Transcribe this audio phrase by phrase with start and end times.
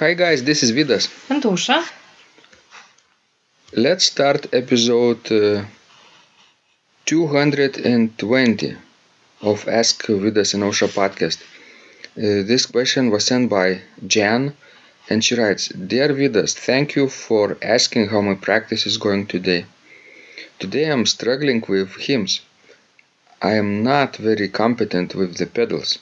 [0.00, 1.10] Hi guys, this is Vidas.
[1.28, 1.86] And Ausra.
[3.74, 5.64] Let's start episode uh,
[7.04, 8.76] 220
[9.42, 11.42] of Ask Vidas and Ausra podcast.
[12.16, 14.56] Uh, this question was sent by Jan
[15.10, 19.66] and she writes Dear Vidas, thank you for asking how my practice is going today.
[20.58, 22.40] Today I'm struggling with hymns.
[23.42, 25.98] I am not very competent with the pedals.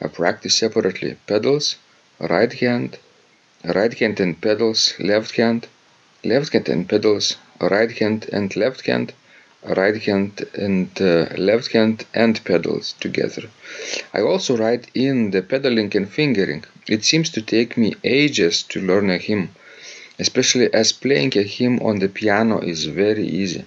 [0.00, 1.76] I practice separately pedals,
[2.18, 2.96] right hand,
[3.64, 5.66] right hand and pedals, left hand,
[6.24, 9.12] left hand and pedals, right hand and left hand,
[9.64, 13.44] right hand and uh, left hand and pedals together.
[14.12, 16.64] I also write in the pedaling and fingering.
[16.86, 19.54] It seems to take me ages to learn a hymn,
[20.18, 23.64] especially as playing a hymn on the piano is very easy.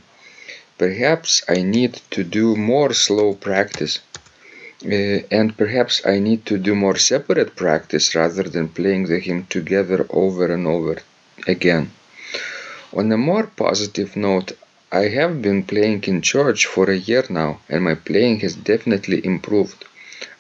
[0.78, 4.00] Perhaps I need to do more slow practice.
[4.84, 9.46] Uh, and perhaps I need to do more separate practice rather than playing the hymn
[9.48, 10.98] together over and over
[11.48, 11.92] again.
[12.92, 14.52] On a more positive note,
[14.92, 19.26] I have been playing in church for a year now, and my playing has definitely
[19.26, 19.86] improved.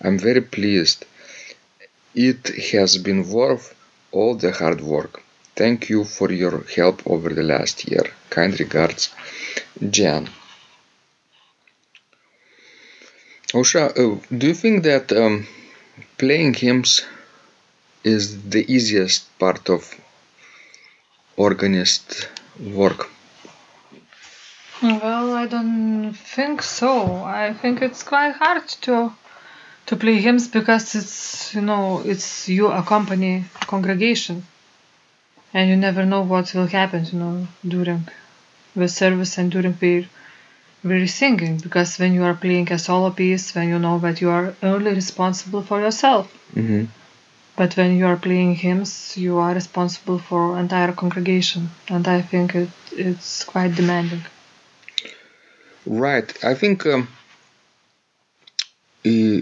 [0.01, 1.05] I'm very pleased.
[2.15, 3.73] It has been worth
[4.11, 5.21] all the hard work.
[5.55, 8.03] Thank you for your help over the last year.
[8.29, 9.09] Kind regards,
[9.89, 10.29] Jan.
[13.53, 15.47] Ausra, uh, do you think that um,
[16.17, 17.05] playing hymns
[18.03, 19.95] is the easiest part of
[21.37, 22.27] organist
[22.59, 23.09] work?
[24.81, 27.23] Well, I don't think so.
[27.23, 29.13] I think it's quite hard to
[29.87, 34.45] to play hymns because it's you know it's you accompany congregation,
[35.53, 37.05] and you never know what will happen.
[37.05, 38.07] You know during
[38.75, 40.05] the service and during the
[40.83, 44.29] very singing because when you are playing a solo piece, when you know that you
[44.29, 46.31] are only responsible for yourself.
[46.53, 46.85] hmm
[47.57, 52.55] But when you are playing hymns, you are responsible for entire congregation, and I think
[52.55, 54.23] it, it's quite demanding.
[55.85, 56.31] Right.
[56.43, 57.07] I think um,
[59.05, 59.39] uh,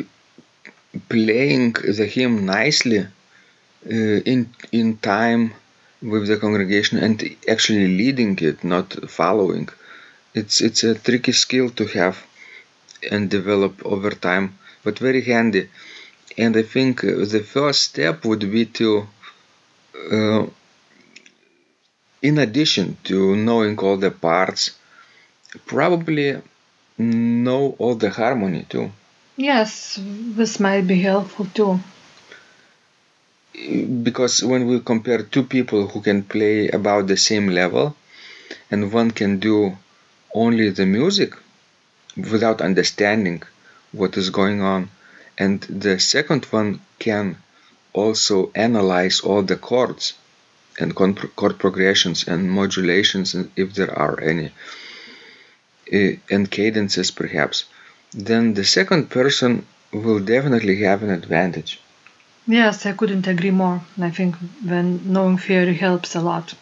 [1.09, 4.39] playing the hymn nicely uh, in
[4.71, 5.53] in time
[6.01, 7.15] with the congregation and
[7.55, 8.87] actually leading it, not
[9.19, 9.67] following.
[10.35, 12.17] It's it's a tricky skill to have
[13.09, 15.69] and develop over time, but very handy.
[16.37, 19.07] And I think uh, the first step would be to,
[20.11, 20.45] uh,
[22.21, 24.71] in addition to knowing all the parts,
[25.65, 26.41] probably
[26.97, 28.91] know all the harmony too.
[29.37, 31.79] Yes, this might be helpful too.
[34.03, 37.95] Because when we compare two people who can play about the same level,
[38.69, 39.77] and one can do
[40.43, 41.31] only the music
[42.31, 43.41] without understanding
[43.91, 44.89] what is going on,
[45.37, 47.37] and the second one can
[47.93, 50.13] also analyze all the chords
[50.79, 54.51] and chord progressions and modulations if there are any
[55.93, 57.63] uh, and cadences perhaps
[58.13, 61.79] then the second person will definitely have an advantage
[62.47, 63.81] Yes, I couldn't agree more.
[63.99, 66.53] I think when knowing theory helps a lot,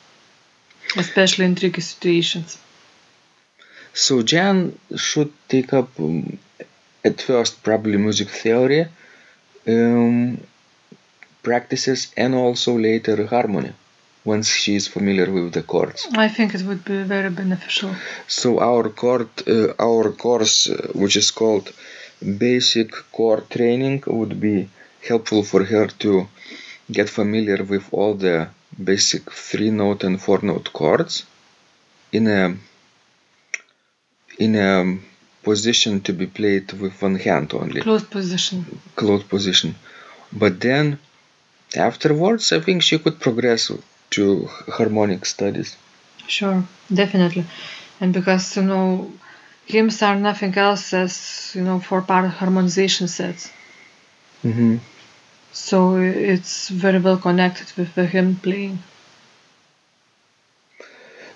[0.96, 2.58] especially in tricky situations.
[3.94, 6.38] So jan should take up um,
[7.04, 8.88] at first probably music theory
[9.68, 10.40] um,
[11.42, 13.74] practices and also later harmony
[14.26, 17.92] once she is familiar with the chords I think it would be very beneficial.
[18.28, 21.74] So our chord, uh, our course, uh, which is called
[22.46, 24.70] Basic Chord Training, would be
[25.08, 26.28] helpful for her to
[26.92, 28.48] get familiar with all the
[28.82, 31.26] basic three note and four note chords
[32.12, 32.56] in a
[34.38, 34.98] in a
[35.44, 38.66] position to be played with one hand only, Closed position.
[38.96, 39.76] closed position.
[40.32, 41.00] But then
[41.76, 43.72] afterwards, I think she could progress
[44.12, 44.46] to
[44.78, 45.76] harmonic studies.
[46.28, 46.64] Sure,
[46.94, 47.46] definitely.
[48.00, 49.12] And because, you know,
[49.66, 53.52] hymns are nothing else as, you know, four part harmonization sets.
[54.42, 54.78] hmm
[55.52, 58.80] So it's very well connected with the hymn playing.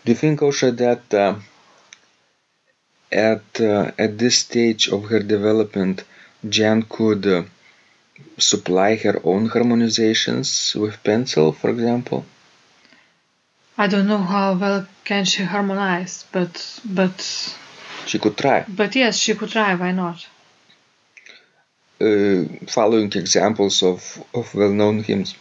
[0.05, 1.35] Do you think also that uh,
[3.11, 6.03] at uh, at this stage of her development,
[6.47, 7.43] Jan could uh,
[8.37, 12.25] supply her own harmonizations with pencil, for example?
[13.77, 17.17] I don't know how well can she harmonize, but but
[18.05, 19.75] She could try, but yes, she could try.
[19.75, 20.27] Why not?
[21.99, 25.35] uh, following examples of, of well-known hymns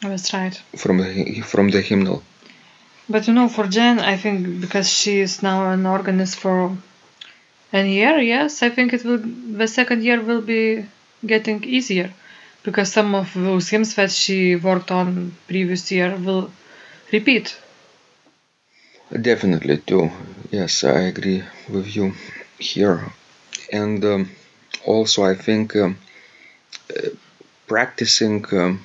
[0.00, 0.54] That's right.
[0.76, 2.22] from the, from the hymnal.
[3.08, 6.76] But you know, for Jen, I think because she is now an organist for
[7.72, 9.18] a year, yes, I think it will.
[9.18, 10.86] The second year will be
[11.26, 12.12] getting easier
[12.62, 16.50] because some of those hymns that she worked on previous year will
[17.12, 17.56] repeat.
[19.20, 20.10] Definitely too.
[20.50, 22.14] Yes, I agree with you
[22.58, 23.12] here.
[23.72, 24.30] And um,
[24.86, 25.98] also, I think um,
[26.90, 27.10] uh,
[27.66, 28.82] practicing um,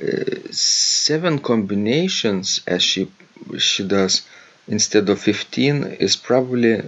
[0.00, 3.10] uh, seven combinations as she
[3.58, 4.22] she does
[4.66, 6.82] instead of 15 is probably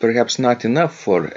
[0.00, 1.32] perhaps not enough for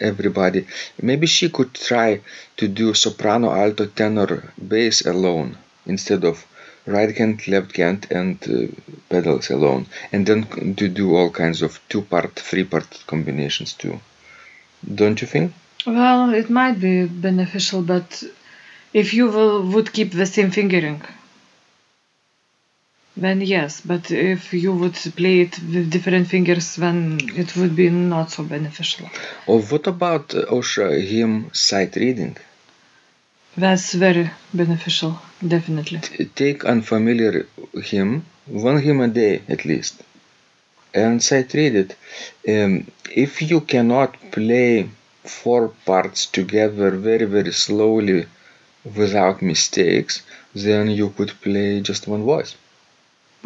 [0.00, 0.66] everybody.
[1.00, 2.20] Maybe she could try
[2.58, 5.56] to do soprano, alto, tenor, bass alone
[5.86, 6.44] instead of
[6.86, 11.80] right hand, left hand, and uh, pedals alone, and then to do all kinds of
[11.88, 14.00] two part, three part combinations too.
[14.94, 15.52] Don't you think?
[15.86, 18.22] Well, it might be beneficial, but
[18.92, 21.02] if you will, would keep the same fingering,
[23.16, 23.80] then yes.
[23.80, 28.42] But if you would play it with different fingers, then it would be not so
[28.44, 29.08] beneficial.
[29.46, 32.36] Or what about uh, Ausra hymn sight reading?
[33.56, 36.00] That's very beneficial, definitely.
[36.00, 37.46] T- Take unfamiliar
[37.82, 40.02] hymn, one hymn a day at least,
[40.92, 41.96] and sight read it.
[42.46, 44.90] Um, if you cannot play
[45.24, 48.26] four parts together very very slowly
[48.94, 50.22] without mistakes,
[50.54, 52.54] then you could play just one voice.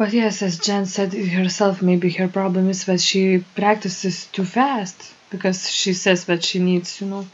[0.01, 4.97] But yes, as Jen said herself, maybe her problem is that she practices too fast
[5.29, 7.27] because she says that she needs, you know,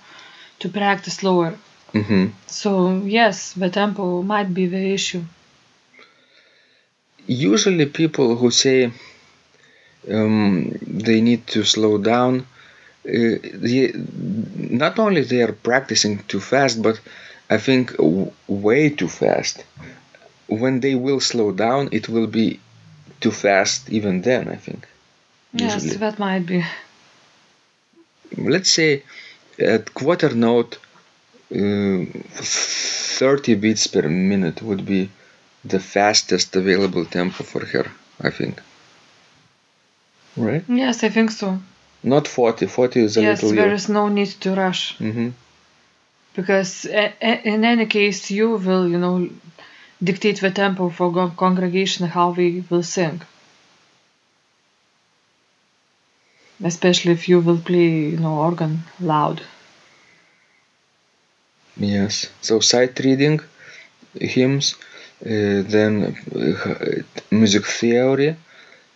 [0.59, 1.51] to practice slower.
[1.93, 2.69] hmm So
[3.19, 5.23] yes, the tempo might be the issue.
[7.53, 8.91] Usually, people who say
[10.17, 12.33] um, they need to slow down,
[13.07, 13.35] uh,
[13.67, 13.93] they,
[14.79, 16.99] not only they are practicing too fast, but
[17.49, 19.63] I think w- way too fast.
[20.63, 22.59] When they will slow down, it will be
[23.21, 24.43] too fast even then.
[24.47, 24.81] I think.
[25.53, 25.97] Yes, Usually.
[26.03, 26.59] that might be.
[28.37, 29.03] let's say
[29.59, 30.77] at quarter note
[31.55, 32.05] uh,
[33.19, 35.09] 30 beats per minute would be
[35.65, 37.85] the fastest available tempo for her
[38.21, 38.61] i think
[40.35, 41.59] right Yes, I think so.
[42.03, 43.31] not 40 40 is a little.
[43.31, 45.29] yes, little there is no need to rush hmm
[46.35, 49.27] because a- a- in any case you will, you know,
[50.03, 53.21] dictate the tempo for congregation how we will sing.
[56.63, 59.41] Especially if you will play, you know, organ loud.
[61.79, 63.39] yes so sight reading
[64.19, 64.75] hymns
[65.25, 66.75] uh, then uh,
[67.31, 68.35] music theory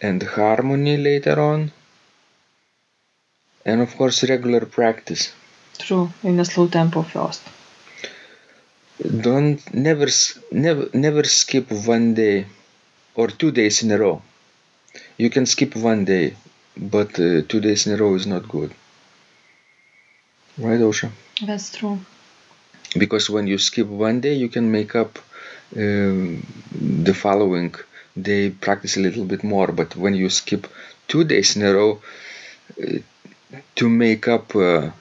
[0.02, 1.72] and harmony later on
[3.66, 5.34] and of course regular practice
[5.78, 7.42] True, in a slow tempo first.
[9.02, 10.08] Don't never
[10.52, 12.46] never never skip one day
[13.16, 14.22] or two days in a row.
[15.18, 16.36] You can skip one day
[16.78, 18.74] but uh, two days in a row is not good.
[20.58, 21.12] Right Ausra?
[21.46, 22.00] That's true.
[22.98, 25.20] because when you skip one day you can make up
[25.78, 26.46] um,
[27.06, 27.74] the following
[28.30, 29.68] day practice a little bit more.
[29.68, 30.68] But when you skip
[31.08, 32.02] two days in a row
[32.82, 33.00] uh,
[33.76, 34.92] to make up uh,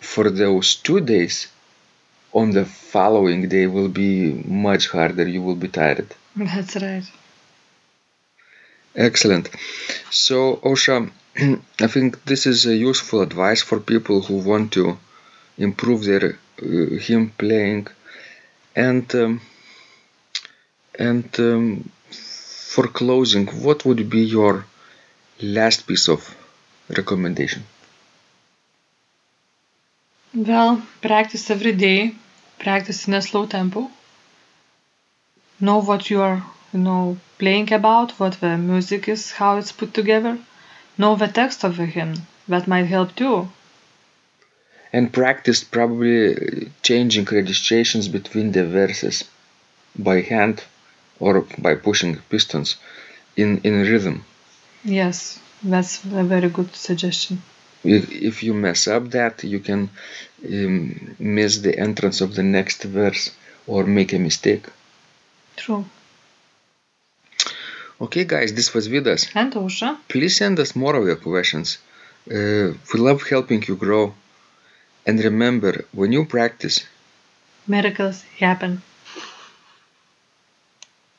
[0.00, 1.48] for those two days
[2.32, 4.32] on the following day will be
[4.68, 5.26] much harder.
[5.26, 6.14] You will be tired.
[6.36, 7.04] That's right.
[8.94, 9.48] excellent.
[10.10, 11.10] So Ausra
[11.86, 14.96] i think this is a useful advice for people who want to
[15.58, 16.24] improve their
[16.62, 17.86] uh, hymn playing
[18.74, 19.40] and um,
[20.98, 21.90] and um,
[22.74, 24.64] for closing what would be your
[25.42, 26.20] last piece of
[26.88, 27.62] recommendation
[30.36, 32.14] Well, practice every day.
[32.58, 33.90] Practice in a slow tempo.
[35.58, 39.94] Know what you are, you know, playing about, what the music is, how it's put
[39.94, 40.38] together.
[40.98, 42.26] Know the text of the hymn.
[42.46, 43.48] That might help too.
[44.92, 49.24] and practice probably changing registrations between the verses
[49.98, 50.64] by hand
[51.18, 52.76] or by pushing pistons
[53.36, 54.24] in in rhythm
[54.84, 57.42] Yes, that's a very good suggestion.
[57.86, 59.90] If if you mess up that you can
[60.44, 63.30] um, miss the entrance of the next verse
[63.66, 64.64] or make a mistake.
[65.56, 65.84] True.
[68.04, 71.78] okay guys this was vidas And Ausra, please send us more of your questions.
[72.30, 74.14] Uh, we love helping you grow.
[75.06, 76.76] And remember when you practice
[77.66, 78.82] miracles happen.